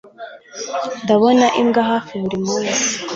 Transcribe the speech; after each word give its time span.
Ndabona 1.03 1.45
imbwa 1.61 1.81
hafi 1.91 2.13
buri 2.21 2.37
munsi 2.45 2.79